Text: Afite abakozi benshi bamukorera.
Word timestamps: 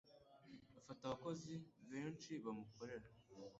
Afite 0.79 1.01
abakozi 1.05 1.53
benshi 1.91 2.31
bamukorera. 2.43 3.07